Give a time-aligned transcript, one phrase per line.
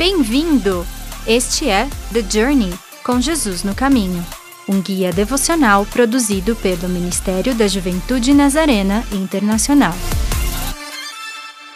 [0.00, 0.86] Bem-vindo!
[1.26, 2.72] Este é The Journey
[3.04, 4.24] com Jesus no Caminho,
[4.66, 9.92] um guia devocional produzido pelo Ministério da Juventude Nazarena Internacional.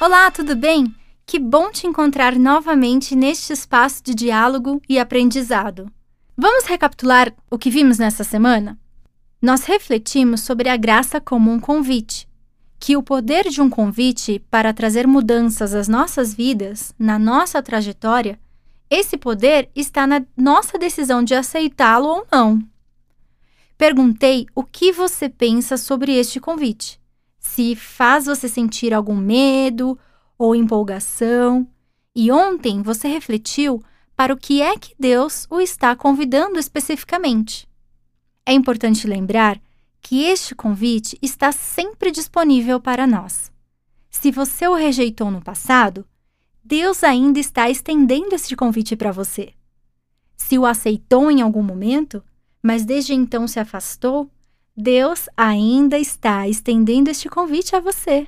[0.00, 0.86] Olá, tudo bem?
[1.26, 5.92] Que bom te encontrar novamente neste espaço de diálogo e aprendizado.
[6.34, 8.78] Vamos recapitular o que vimos nessa semana?
[9.42, 12.26] Nós refletimos sobre a graça como um convite
[12.84, 18.38] que o poder de um convite para trazer mudanças às nossas vidas, na nossa trajetória,
[18.90, 22.62] esse poder está na nossa decisão de aceitá-lo ou não.
[23.78, 27.00] Perguntei o que você pensa sobre este convite.
[27.38, 29.98] Se faz você sentir algum medo
[30.36, 31.66] ou empolgação.
[32.14, 33.82] E ontem você refletiu
[34.14, 37.66] para o que é que Deus o está convidando especificamente.
[38.44, 39.58] É importante lembrar
[40.04, 43.50] que este convite está sempre disponível para nós.
[44.10, 46.06] Se você o rejeitou no passado,
[46.62, 49.54] Deus ainda está estendendo este convite para você.
[50.36, 52.22] Se o aceitou em algum momento,
[52.62, 54.30] mas desde então se afastou,
[54.76, 58.26] Deus ainda está estendendo este convite a você.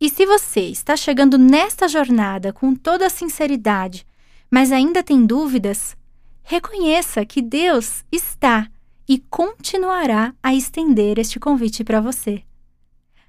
[0.00, 4.04] E se você está chegando nesta jornada com toda a sinceridade,
[4.50, 5.96] mas ainda tem dúvidas,
[6.42, 8.68] reconheça que Deus está
[9.08, 12.42] e continuará a estender este convite para você.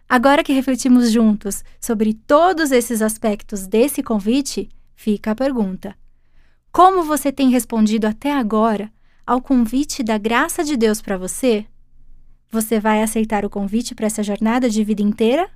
[0.07, 5.95] Agora que refletimos juntos sobre todos esses aspectos desse convite, fica a pergunta:
[6.71, 8.91] Como você tem respondido até agora
[9.25, 11.65] ao convite da graça de Deus para você?
[12.51, 15.49] Você vai aceitar o convite para essa jornada de vida inteira?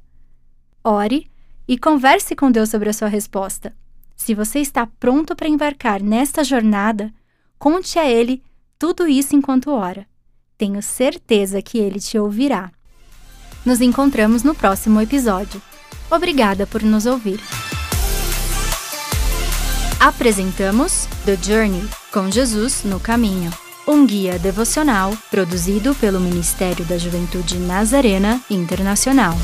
[0.84, 1.30] Ore
[1.68, 3.76] e converse com Deus sobre a sua resposta.
[4.16, 7.14] Se você está pronto para embarcar nesta jornada,
[7.60, 8.42] conte a Ele
[8.80, 10.06] tudo isso enquanto ora.
[10.58, 12.72] Tenho certeza que ele te ouvirá.
[13.66, 15.62] Nos encontramos no próximo episódio.
[16.10, 17.40] Obrigada por nos ouvir.
[20.00, 21.84] Apresentamos The Journey
[22.14, 23.52] com Jesus no Caminho,
[23.88, 29.36] um guia devocional produzido pelo Ministério da Juventude Nazarena Internacional.